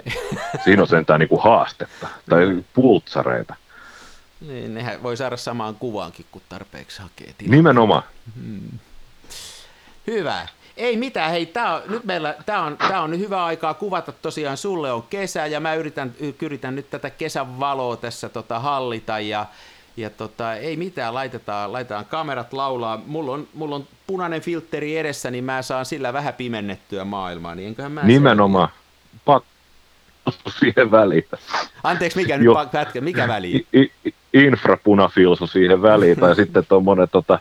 Siinä 0.64 0.82
on 0.82 0.88
sentään 0.88 1.20
niin 1.20 1.28
kuin 1.28 1.42
haastetta 1.42 2.08
tai 2.28 2.64
pultsareita. 2.74 3.54
Niin, 4.48 4.74
nehän 4.74 5.02
voi 5.02 5.16
saada 5.16 5.36
samaan 5.36 5.74
kuvaankin, 5.74 6.26
kun 6.30 6.42
tarpeeksi 6.48 7.02
hakee. 7.02 7.34
Tilaa. 7.38 7.56
Nimenomaan. 7.56 8.02
Hmm. 8.34 8.78
Hyvä. 10.06 10.46
Ei 10.76 10.96
mitään, 10.96 11.30
hei, 11.30 11.46
tää 11.46 11.74
on, 11.74 11.82
nyt 11.88 12.04
meillä, 12.04 12.34
tää 12.46 12.62
on, 12.62 12.76
tää 12.76 13.02
on 13.02 13.18
hyvä 13.18 13.44
aikaa 13.44 13.74
kuvata, 13.74 14.12
tosiaan 14.12 14.56
sulle 14.56 14.92
on 14.92 15.02
kesä 15.02 15.46
ja 15.46 15.60
mä 15.60 15.74
yritän, 15.74 16.14
yritän 16.42 16.74
nyt 16.74 16.90
tätä 16.90 17.10
kesän 17.10 17.60
valoa 17.60 17.96
tässä 17.96 18.28
tota, 18.28 18.58
hallita 18.58 19.20
ja, 19.20 19.46
ja 19.96 20.10
tota, 20.10 20.54
ei 20.54 20.76
mitään, 20.76 21.14
laitetaan, 21.14 21.72
laitetaan 21.72 22.04
kamerat 22.04 22.52
laulaa. 22.52 23.02
Mulla 23.06 23.32
on, 23.32 23.48
mulla 23.54 23.76
on 23.76 23.86
punainen 24.06 24.40
filtteri 24.40 24.96
edessä, 24.98 25.30
niin 25.30 25.44
mä 25.44 25.62
saan 25.62 25.86
sillä 25.86 26.12
vähän 26.12 26.34
pimennettyä 26.34 27.04
maailmaa, 27.04 27.54
niin 27.54 27.68
enköhän 27.68 27.92
mä 27.92 28.02
Nimenomaan. 28.02 28.68
Pakko 29.24 29.53
siihen 30.60 30.90
väliin. 30.90 31.24
Anteeksi, 31.82 32.18
mikä 32.18 32.38
nyt 32.38 32.48
pätkä, 32.72 33.00
mikä 33.00 33.28
väliin? 33.28 33.66
I, 33.74 33.90
I, 34.04 34.14
infrapunafilsu 34.34 35.46
siihen 35.46 35.82
väliin, 35.82 36.20
tai 36.20 36.34
sitten 36.44 36.66
tuommoinen, 36.68 37.08
tota, 37.12 37.38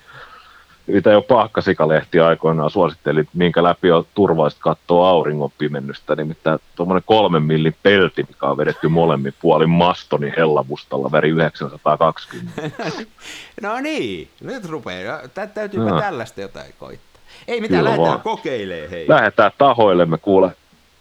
mitä 0.88 1.12
jo 1.12 1.22
Paakka-sikalehti 1.22 2.20
aikoinaan 2.20 2.70
suositteli, 2.70 3.24
minkä 3.34 3.64
läpi 3.64 3.92
on 3.92 4.06
turvallista 4.14 4.62
katsoa 4.62 5.10
auringon 5.10 5.52
pimennystä, 5.58 6.16
nimittäin 6.16 6.60
tuommoinen 6.76 7.04
kolmen 7.06 7.44
millin 7.44 7.76
pelti, 7.84 8.26
mikä 8.28 8.46
on 8.46 8.58
vedetty 8.58 8.88
molemmin 8.88 9.34
puolin 9.42 9.70
mastoni 9.70 10.34
hellamustalla, 10.38 11.12
väri 11.12 11.30
920. 11.30 12.62
no 13.62 13.80
niin, 13.80 14.30
nyt 14.42 14.66
rupeaa. 14.66 15.20
Täytyypä 15.54 15.90
no. 15.90 16.02
tällaista 16.02 16.42
jotain 16.42 16.74
koittaa. 16.80 17.22
Ei 17.48 17.62
mitään, 17.62 17.80
Kyllä 17.80 17.90
lähdetään 17.90 18.12
vaan. 18.12 18.22
kokeilemaan. 18.22 18.90
Hei. 18.90 19.06
Lähdetään 19.10 19.52
tahoillemme, 19.58 20.18
kuule. 20.18 20.52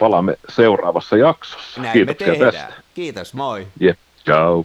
Palaamme 0.02 0.36
seuraavassa 0.48 1.16
jaksossa. 1.16 1.80
Näin 1.80 1.92
Kiitoksia 1.92 2.26
me 2.26 2.32
tehdään. 2.32 2.52
tästä. 2.52 2.82
Kiitos, 2.94 3.34
moi. 3.34 3.66
Jep, 3.80 3.98
ciao. 4.24 4.64